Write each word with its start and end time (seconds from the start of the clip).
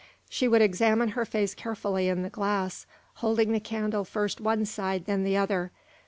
She 0.29 0.47
would 0.47 0.63
examine 0.63 1.09
her 1.09 1.25
face 1.25 1.53
carefully 1.53 2.07
in 2.07 2.23
the 2.23 2.31
glass, 2.31 2.87
holding 3.17 3.51
the 3.51 3.59
candle 3.59 4.03
first 4.03 4.41
one 4.41 4.65
side, 4.65 5.05
then 5.05 5.23
the 5.23 5.37
other. 5.37 5.71